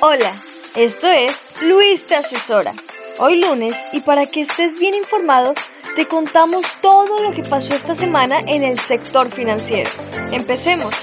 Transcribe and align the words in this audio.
Hola, 0.00 0.42
esto 0.74 1.06
es 1.06 1.46
Luis 1.62 2.06
te 2.06 2.14
asesora. 2.14 2.74
Hoy 3.18 3.40
lunes 3.40 3.76
y 3.92 4.00
para 4.00 4.26
que 4.26 4.40
estés 4.40 4.74
bien 4.78 4.94
informado, 4.94 5.54
te 5.94 6.06
contamos 6.06 6.66
todo 6.80 7.20
lo 7.20 7.30
que 7.30 7.42
pasó 7.42 7.74
esta 7.74 7.94
semana 7.94 8.40
en 8.46 8.62
el 8.62 8.78
sector 8.78 9.30
financiero. 9.30 9.90
Empecemos. 10.32 10.94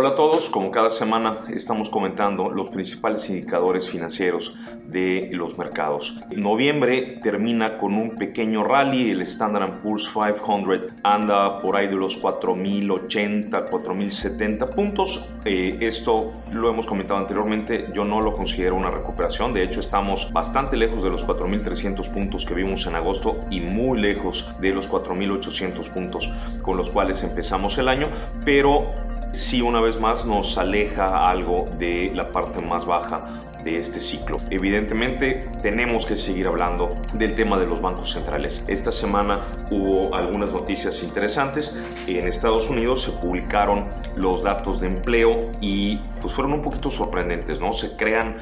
Hola 0.00 0.10
a 0.10 0.14
todos, 0.14 0.48
como 0.48 0.70
cada 0.70 0.90
semana 0.90 1.40
estamos 1.52 1.90
comentando 1.90 2.50
los 2.50 2.70
principales 2.70 3.28
indicadores 3.30 3.88
financieros 3.88 4.56
de 4.86 5.28
los 5.32 5.58
mercados. 5.58 6.20
Noviembre 6.30 7.18
termina 7.20 7.78
con 7.78 7.94
un 7.94 8.14
pequeño 8.14 8.62
rally, 8.62 9.10
el 9.10 9.22
Standard 9.22 9.82
Poor's 9.82 10.06
500 10.06 10.92
anda 11.02 11.58
por 11.58 11.74
ahí 11.74 11.88
de 11.88 11.96
los 11.96 12.22
4.080, 12.22 13.50
4.070 13.68 14.68
puntos. 14.72 15.28
Eh, 15.44 15.78
esto 15.80 16.32
lo 16.52 16.70
hemos 16.70 16.86
comentado 16.86 17.18
anteriormente, 17.18 17.88
yo 17.92 18.04
no 18.04 18.20
lo 18.20 18.34
considero 18.34 18.76
una 18.76 18.92
recuperación, 18.92 19.52
de 19.52 19.64
hecho 19.64 19.80
estamos 19.80 20.32
bastante 20.32 20.76
lejos 20.76 21.02
de 21.02 21.10
los 21.10 21.26
4.300 21.26 22.08
puntos 22.14 22.44
que 22.44 22.54
vimos 22.54 22.86
en 22.86 22.94
agosto 22.94 23.40
y 23.50 23.60
muy 23.60 24.00
lejos 24.00 24.54
de 24.60 24.70
los 24.70 24.88
4.800 24.88 25.92
puntos 25.92 26.32
con 26.62 26.76
los 26.76 26.88
cuales 26.88 27.24
empezamos 27.24 27.76
el 27.78 27.88
año, 27.88 28.06
pero 28.44 29.07
sí 29.32 29.62
una 29.62 29.80
vez 29.80 29.98
más 30.00 30.24
nos 30.24 30.58
aleja 30.58 31.28
algo 31.28 31.68
de 31.78 32.10
la 32.14 32.30
parte 32.30 32.60
más 32.60 32.86
baja 32.86 33.44
de 33.64 33.78
este 33.78 34.00
ciclo. 34.00 34.38
Evidentemente 34.50 35.48
tenemos 35.62 36.06
que 36.06 36.16
seguir 36.16 36.46
hablando 36.46 36.94
del 37.14 37.34
tema 37.34 37.58
de 37.58 37.66
los 37.66 37.80
bancos 37.80 38.12
centrales. 38.12 38.64
Esta 38.68 38.92
semana 38.92 39.40
hubo 39.70 40.14
algunas 40.14 40.52
noticias 40.52 41.02
interesantes. 41.02 41.82
En 42.06 42.28
Estados 42.28 42.70
Unidos 42.70 43.02
se 43.02 43.12
publicaron 43.12 43.86
los 44.16 44.42
datos 44.42 44.80
de 44.80 44.88
empleo 44.88 45.50
y 45.60 45.98
pues 46.20 46.34
fueron 46.34 46.54
un 46.54 46.62
poquito 46.62 46.90
sorprendentes, 46.90 47.60
¿no? 47.60 47.72
Se 47.72 47.96
crean 47.96 48.36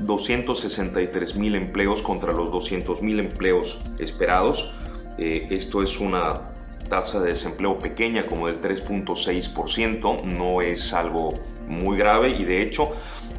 263 0.00 1.36
mil 1.36 1.54
empleos 1.54 2.02
contra 2.02 2.32
los 2.32 2.50
200 2.50 3.02
mil 3.02 3.20
empleos 3.20 3.80
esperados. 3.98 4.74
Eh, 5.18 5.48
esto 5.50 5.82
es 5.82 6.00
una 6.00 6.51
tasa 6.88 7.20
de 7.20 7.30
desempleo 7.30 7.78
pequeña 7.78 8.26
como 8.26 8.46
del 8.46 8.60
3.6%, 8.60 10.22
no 10.24 10.60
es 10.62 10.92
algo 10.92 11.34
muy 11.68 11.96
grave 11.96 12.30
y 12.30 12.44
de 12.44 12.62
hecho 12.62 12.92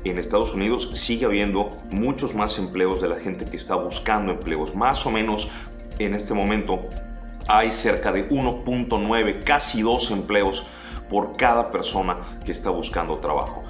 en 0.03 0.17
Estados 0.17 0.53
Unidos 0.53 0.91
sigue 0.93 1.25
habiendo 1.25 1.77
muchos 1.91 2.35
más 2.35 2.57
empleos 2.57 3.01
de 3.01 3.07
la 3.07 3.19
gente 3.19 3.45
que 3.45 3.57
está 3.57 3.75
buscando 3.75 4.31
empleos. 4.33 4.75
Más 4.75 5.05
o 5.05 5.11
menos 5.11 5.49
en 5.99 6.13
este 6.13 6.33
momento 6.33 6.81
hay 7.47 7.71
cerca 7.71 8.11
de 8.11 8.29
1.9, 8.29 9.43
casi 9.43 9.81
2 9.81 10.11
empleos 10.11 10.65
por 11.09 11.37
cada 11.37 11.71
persona 11.71 12.39
que 12.45 12.51
está 12.51 12.69
buscando 12.69 13.17
trabajo. 13.19 13.63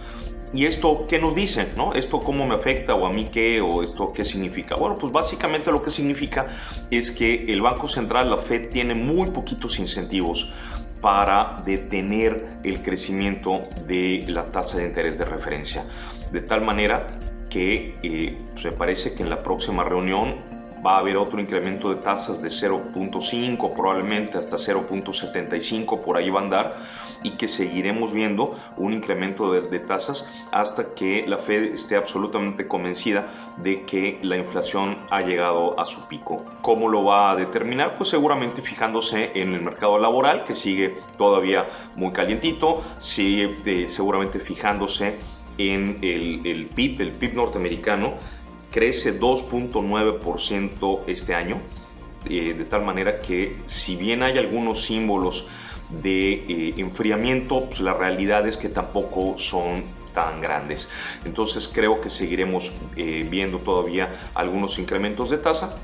¿Y 0.53 0.67
esto 0.67 1.07
qué 1.09 1.19
nos 1.19 1.33
dice? 1.33 1.69
¿no? 1.75 1.93
¿Esto 1.93 2.19
cómo 2.19 2.45
me 2.45 2.53
afecta 2.53 2.93
o 2.93 3.07
a 3.07 3.11
mí 3.11 3.25
qué 3.25 3.59
o 3.59 3.81
esto 3.81 4.13
qué 4.13 4.23
significa? 4.23 4.75
Bueno, 4.75 4.97
pues 4.99 5.11
básicamente 5.11 5.71
lo 5.71 5.81
que 5.81 5.89
significa 5.89 6.47
es 6.91 7.09
que 7.09 7.45
el 7.51 7.61
Banco 7.61 7.87
Central, 7.87 8.29
la 8.29 8.37
Fed, 8.37 8.69
tiene 8.69 8.93
muy 8.93 9.31
poquitos 9.31 9.79
incentivos 9.79 10.53
para 11.01 11.61
detener 11.65 12.59
el 12.63 12.83
crecimiento 12.83 13.67
de 13.87 14.23
la 14.27 14.45
tasa 14.45 14.77
de 14.77 14.85
interés 14.85 15.17
de 15.17 15.25
referencia. 15.25 15.85
De 16.31 16.41
tal 16.41 16.63
manera 16.63 17.07
que 17.49 17.95
eh, 18.03 18.37
me 18.63 18.71
parece 18.71 19.15
que 19.15 19.23
en 19.23 19.29
la 19.29 19.41
próxima 19.41 19.83
reunión 19.83 20.52
va 20.85 20.95
a 20.95 20.99
haber 20.99 21.17
otro 21.17 21.39
incremento 21.39 21.89
de 21.89 22.01
tasas 22.01 22.41
de 22.41 22.49
0.5, 22.49 23.75
probablemente 23.75 24.37
hasta 24.37 24.57
0.75, 24.57 26.01
por 26.01 26.17
ahí 26.17 26.29
va 26.29 26.41
a 26.41 26.43
andar, 26.43 26.75
y 27.23 27.31
que 27.31 27.47
seguiremos 27.47 28.13
viendo 28.13 28.57
un 28.77 28.93
incremento 28.93 29.51
de, 29.51 29.79
tasas 29.79 30.31
hasta 30.51 30.93
que 30.93 31.25
la 31.27 31.37
Fed 31.37 31.73
esté 31.73 31.95
absolutamente 31.95 32.67
convencida 32.67 33.53
de 33.57 33.83
que 33.83 34.19
la 34.21 34.37
inflación 34.37 34.97
ha 35.09 35.21
llegado 35.21 35.79
a 35.79 35.85
su 35.85 36.07
pico. 36.07 36.45
¿Cómo 36.61 36.89
lo 36.89 37.03
va 37.05 37.31
a 37.31 37.35
determinar? 37.35 37.97
Pues 37.97 38.09
seguramente 38.09 38.61
fijándose 38.61 39.31
en 39.35 39.53
el 39.53 39.61
mercado 39.61 39.97
laboral, 39.97 40.43
que 40.43 40.55
sigue 40.55 40.97
todavía 41.17 41.65
muy 41.95 42.11
calientito, 42.11 42.83
eh, 43.17 43.85
seguramente 43.89 44.39
fijándose 44.39 45.17
en 45.57 45.99
el, 46.01 46.45
el 46.45 46.65
PIB, 46.65 47.01
el 47.01 47.11
PIB 47.11 47.35
norteamericano, 47.35 48.13
crece 48.73 49.19
2.9% 49.19 51.01
este 51.05 51.35
año, 51.35 51.57
eh, 52.27 52.55
de 52.57 52.65
tal 52.65 52.83
manera 52.83 53.19
que 53.19 53.57
si 53.67 53.95
bien 53.95 54.23
hay 54.23 54.37
algunos 54.39 54.83
símbolos 54.83 55.47
de 56.01 56.33
eh, 56.33 56.73
enfriamiento, 56.77 57.65
pues 57.65 57.81
la 57.81 57.93
realidad 57.93 58.47
es 58.47 58.57
que 58.57 58.69
tampoco 58.69 59.37
son 59.37 59.83
tan 60.15 60.41
grandes. 60.41 60.89
Entonces 61.23 61.71
creo 61.73 62.01
que 62.01 62.09
seguiremos 62.09 62.71
eh, 62.95 63.27
viendo 63.29 63.59
todavía 63.59 64.31
algunos 64.33 64.79
incrementos 64.79 65.29
de 65.29 65.37
tasa 65.37 65.77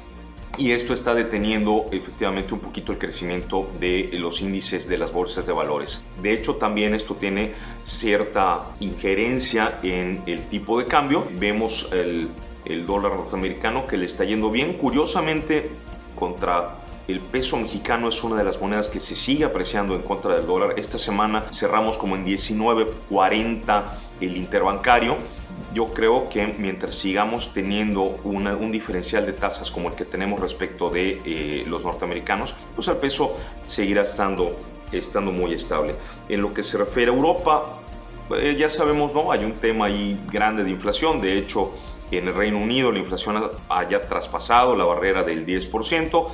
y 0.58 0.72
esto 0.72 0.94
está 0.94 1.14
deteniendo 1.14 1.86
efectivamente 1.92 2.54
un 2.54 2.60
poquito 2.60 2.92
el 2.92 2.98
crecimiento 2.98 3.70
de 3.80 4.10
los 4.14 4.42
índices 4.42 4.90
de 4.90 4.98
las 4.98 5.14
bolsas 5.14 5.46
de 5.46 5.54
valores. 5.54 6.04
De 6.22 6.34
hecho, 6.34 6.56
también 6.56 6.96
esto 6.96 7.16
tiene 7.16 7.54
cierta 7.84 8.66
injerencia 8.80 9.80
en 9.84 10.24
el 10.26 10.42
tipo 10.50 10.80
de 10.80 10.86
cambio. 10.86 11.28
Vemos 11.40 11.88
el 11.94 12.30
el 12.66 12.86
dólar 12.86 13.14
norteamericano 13.14 13.88
que 13.88 13.98
le 13.98 14.06
está 14.06 14.24
yendo 14.24 14.52
bien. 14.52 14.74
Curiosamente, 14.74 15.70
contra 16.16 16.76
el 17.10 17.22
peso 17.22 17.58
mexicano 17.58 18.08
es 18.10 18.24
una 18.24 18.36
de 18.36 18.44
las 18.44 18.62
monedas 18.62 18.88
que 18.88 19.00
se 19.00 19.16
sigue 19.16 19.44
apreciando 19.44 19.96
en 19.96 20.04
contra 20.04 20.36
del 20.36 20.46
dólar. 20.46 20.76
Esta 20.78 21.00
semana 21.00 21.46
cerramos 21.52 21.98
como 21.98 22.16
en 22.16 22.24
19.40 22.26 23.84
el 24.22 24.38
interbancario. 24.38 25.18
Yo 25.74 25.88
creo 25.88 26.30
que 26.30 26.46
mientras 26.58 26.96
sigamos 26.96 27.52
teniendo 27.54 28.04
un 28.04 28.72
diferencial 28.72 29.26
de 29.26 29.34
tasas 29.34 29.72
como 29.72 29.90
el 29.90 29.96
que 29.96 30.06
tenemos 30.06 30.40
respecto 30.40 30.90
de 30.90 31.22
eh, 31.26 31.66
los 31.68 31.84
norteamericanos, 31.84 32.54
pues 32.76 32.88
el 32.88 32.98
peso 32.98 33.36
seguirá 33.66 34.04
estando, 34.04 34.56
estando 34.92 35.32
muy 35.32 35.54
estable. 35.54 35.96
En 36.28 36.42
lo 36.42 36.54
que 36.54 36.62
se 36.62 36.78
refiere 36.78 37.12
a 37.12 37.16
Europa, 37.16 37.80
eh, 38.38 38.56
ya 38.58 38.70
sabemos, 38.70 39.14
¿no? 39.14 39.32
Hay 39.32 39.44
un 39.44 39.54
tema 39.54 39.86
ahí 39.86 40.20
grande 40.32 40.64
de 40.64 40.70
inflación. 40.70 41.22
De 41.22 41.38
hecho, 41.38 41.72
en 42.18 42.28
el 42.28 42.34
Reino 42.34 42.58
Unido 42.58 42.92
la 42.92 43.00
inflación 43.00 43.52
haya 43.70 44.02
traspasado 44.02 44.76
la 44.76 44.86
barrera 44.86 45.24
del 45.24 45.46
10%. 45.46 46.28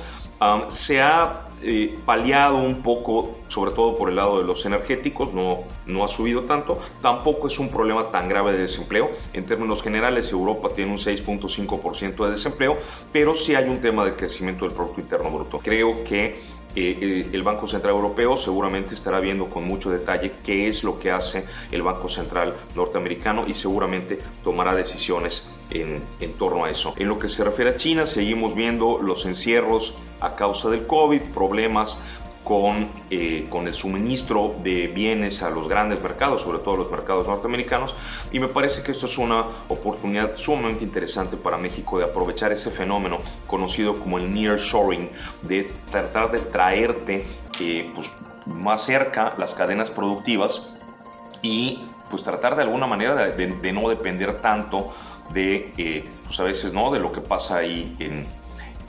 Se 0.68 1.00
ha 1.00 1.46
eh, 1.62 1.98
paliado 2.04 2.58
un 2.58 2.82
poco, 2.82 3.38
sobre 3.48 3.70
todo 3.70 3.96
por 3.96 4.10
el 4.10 4.16
lado 4.16 4.38
de 4.40 4.44
los 4.44 4.66
energéticos, 4.66 5.32
no, 5.32 5.60
no 5.86 6.04
ha 6.04 6.08
subido 6.08 6.42
tanto. 6.42 6.78
Tampoco 7.00 7.46
es 7.46 7.58
un 7.58 7.70
problema 7.70 8.10
tan 8.10 8.28
grave 8.28 8.52
de 8.52 8.58
desempleo. 8.58 9.10
En 9.32 9.46
términos 9.46 9.82
generales, 9.82 10.30
Europa 10.30 10.68
tiene 10.74 10.92
un 10.92 10.98
6.5% 10.98 12.24
de 12.24 12.30
desempleo, 12.30 12.76
pero 13.10 13.34
sí 13.34 13.54
hay 13.54 13.68
un 13.70 13.80
tema 13.80 14.04
de 14.04 14.14
crecimiento 14.14 14.66
del 14.66 14.74
Producto 14.74 15.00
Interno 15.00 15.30
Bruto. 15.30 15.58
Creo 15.58 16.04
que 16.04 16.38
eh, 16.74 17.30
el 17.32 17.42
Banco 17.42 17.66
Central 17.66 17.94
Europeo 17.94 18.36
seguramente 18.36 18.94
estará 18.94 19.18
viendo 19.18 19.46
con 19.46 19.64
mucho 19.64 19.90
detalle 19.90 20.32
qué 20.44 20.68
es 20.68 20.84
lo 20.84 20.98
que 20.98 21.10
hace 21.10 21.46
el 21.72 21.80
Banco 21.80 22.10
Central 22.10 22.54
norteamericano 22.74 23.46
y 23.46 23.54
seguramente 23.54 24.18
tomará 24.44 24.74
decisiones 24.74 25.48
en 25.68 26.32
torno 26.38 26.64
a 26.64 26.70
eso. 26.70 26.94
En 26.96 27.08
lo 27.08 27.18
que 27.18 27.28
se 27.28 27.42
refiere 27.42 27.72
a 27.72 27.76
China, 27.76 28.06
seguimos 28.06 28.54
viendo 28.54 29.00
los 29.02 29.26
encierros 29.26 29.98
a 30.20 30.34
causa 30.34 30.70
del 30.70 30.86
COVID, 30.86 31.22
problemas 31.34 32.02
con, 32.46 32.88
eh, 33.10 33.46
con 33.50 33.66
el 33.66 33.74
suministro 33.74 34.54
de 34.62 34.86
bienes 34.86 35.42
a 35.42 35.50
los 35.50 35.68
grandes 35.68 36.00
mercados, 36.00 36.42
sobre 36.42 36.60
todo 36.60 36.76
los 36.76 36.90
mercados 36.92 37.26
norteamericanos, 37.26 37.96
y 38.30 38.38
me 38.38 38.46
parece 38.46 38.84
que 38.84 38.92
esto 38.92 39.06
es 39.06 39.18
una 39.18 39.46
oportunidad 39.68 40.36
sumamente 40.36 40.84
interesante 40.84 41.36
para 41.36 41.58
México 41.58 41.98
de 41.98 42.04
aprovechar 42.04 42.52
ese 42.52 42.70
fenómeno 42.70 43.18
conocido 43.48 43.98
como 43.98 44.18
el 44.18 44.32
nearshoring, 44.32 45.10
de 45.42 45.72
tratar 45.90 46.30
de 46.30 46.38
traerte 46.38 47.26
eh, 47.58 47.90
pues, 47.92 48.08
más 48.46 48.84
cerca 48.84 49.34
las 49.38 49.52
cadenas 49.52 49.90
productivas 49.90 50.72
y 51.42 51.80
pues 52.08 52.22
tratar 52.22 52.54
de 52.54 52.62
alguna 52.62 52.86
manera 52.86 53.26
de, 53.26 53.72
no 53.72 53.88
depender 53.88 54.40
tanto 54.40 54.92
de, 55.32 55.72
eh, 55.76 56.04
pues 56.24 56.38
a 56.38 56.44
veces, 56.44 56.72
¿no? 56.72 56.92
de 56.92 57.00
lo 57.00 57.10
que 57.10 57.20
pasa 57.20 57.56
ahí 57.56 57.96
en, 57.98 58.24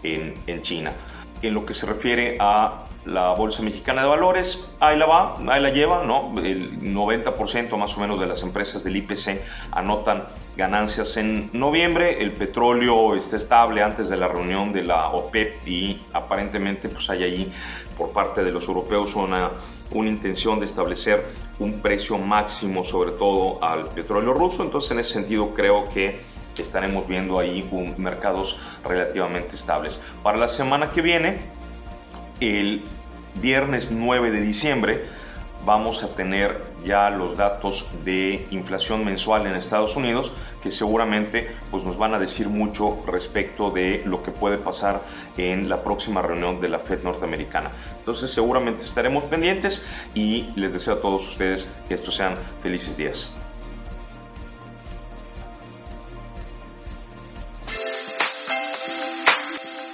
en, 0.04 0.34
en 0.48 0.62
China. 0.62 0.94
En 1.42 1.54
lo 1.54 1.66
que 1.66 1.74
se 1.74 1.86
refiere 1.86 2.38
a 2.40 2.86
la 3.08 3.34
Bolsa 3.34 3.62
Mexicana 3.62 4.02
de 4.02 4.08
Valores, 4.10 4.70
ahí 4.80 4.98
la 4.98 5.06
va, 5.06 5.38
ahí 5.48 5.62
la 5.62 5.70
lleva, 5.70 6.04
¿no? 6.04 6.34
El 6.40 6.82
90% 6.82 7.78
más 7.78 7.98
o 7.98 8.02
menos 8.02 8.20
de 8.20 8.26
las 8.26 8.44
empresas 8.44 8.84
del 8.84 8.98
IPC 8.98 9.42
anotan 9.72 10.26
ganancias 10.58 11.16
en 11.18 11.50
noviembre, 11.54 12.22
el 12.22 12.34
petróleo 12.34 13.16
está 13.16 13.38
estable 13.38 13.82
antes 13.82 14.10
de 14.10 14.18
la 14.18 14.28
reunión 14.28 14.74
de 14.74 14.84
la 14.84 15.10
OPEP 15.10 15.68
y 15.68 16.02
aparentemente 16.14 16.90
pues 16.90 17.10
hay 17.10 17.24
ahí 17.24 17.54
por 17.98 18.12
parte 18.12 18.44
de 18.44 18.52
los 18.52 18.68
europeos 18.68 19.16
una, 19.16 19.52
una 19.92 20.10
intención 20.10 20.60
de 20.60 20.66
establecer 20.66 21.26
un 21.60 21.80
precio 21.80 22.18
máximo 22.18 22.84
sobre 22.84 23.12
todo 23.12 23.64
al 23.64 23.86
petróleo 23.90 24.34
ruso, 24.34 24.64
entonces 24.64 24.92
en 24.92 25.00
ese 25.00 25.14
sentido 25.14 25.54
creo 25.54 25.88
que 25.90 26.20
estaremos 26.62 27.08
viendo 27.08 27.40
ahí 27.40 27.70
mercados 27.98 28.60
relativamente 28.84 29.56
estables. 29.56 30.02
Para 30.24 30.38
la 30.38 30.48
semana 30.48 30.90
que 30.90 31.02
viene, 31.02 31.40
el 32.40 32.84
viernes 33.36 33.92
9 33.92 34.32
de 34.32 34.42
diciembre 34.42 35.06
vamos 35.66 36.04
a 36.04 36.16
tener 36.16 36.62
ya 36.86 37.10
los 37.10 37.36
datos 37.36 37.90
de 38.06 38.48
inflación 38.52 39.04
mensual 39.04 39.46
en 39.48 39.56
Estados 39.56 39.96
Unidos 39.98 40.32
que 40.64 40.72
seguramente 40.72 41.56
pues, 41.72 41.84
nos 41.84 41.98
van 41.98 42.14
a 42.14 42.20
decir 42.20 42.48
mucho 42.48 43.04
respecto 43.06 43.70
de 43.70 44.02
lo 44.06 44.24
que 44.24 44.32
puede 44.32 44.58
pasar 44.58 45.02
en 45.38 45.68
la 45.68 45.84
próxima 45.84 46.22
reunión 46.22 46.62
de 46.62 46.70
la 46.70 46.80
Fed 46.80 47.04
norteamericana. 47.04 47.72
Entonces 48.00 48.32
seguramente 48.32 48.86
estaremos 48.86 49.26
pendientes 49.26 49.86
y 50.16 50.50
les 50.56 50.74
deseo 50.74 50.96
a 50.96 51.02
todos 51.02 51.28
ustedes 51.28 51.76
que 51.88 51.94
estos 51.94 52.16
sean 52.16 52.36
felices 52.62 52.96
días. 52.98 53.37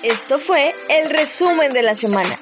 Esto 0.04 0.38
fue 0.38 0.76
el 0.90 1.10
resumen 1.10 1.72
de 1.72 1.82
la 1.82 1.96
semana. 1.96 2.38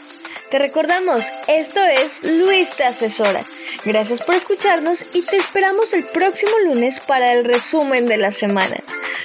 Te 0.50 0.58
recordamos, 0.58 1.32
esto 1.48 1.80
es 1.80 2.24
Luis 2.24 2.72
te 2.76 2.84
asesora. 2.84 3.46
Gracias 3.86 4.20
por 4.20 4.34
escucharnos 4.34 5.06
y 5.14 5.22
te 5.22 5.38
esperamos 5.38 5.94
el 5.94 6.08
próximo 6.08 6.54
lunes 6.66 7.00
para 7.00 7.34
el 7.34 7.46
resumen 7.46 8.08
de 8.08 8.18
la 8.18 8.32
semana. 8.32 8.78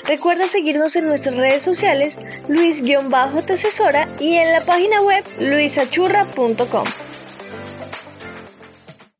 Recuerda 0.04 0.46
seguirnos 0.46 0.96
en 0.96 1.06
nuestras 1.06 1.36
redes 1.36 1.62
sociales, 1.62 2.18
Luis-te 2.46 2.94
asesora 3.54 4.06
y 4.20 4.36
en 4.36 4.52
la 4.52 4.64
página 4.66 5.00
web 5.00 5.24
luisachurra.com. 5.40 6.84